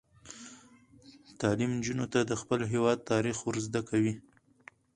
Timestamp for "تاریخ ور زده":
3.11-3.81